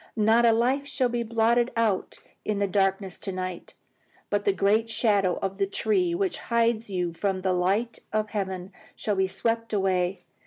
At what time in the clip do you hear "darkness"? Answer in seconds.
2.65-3.19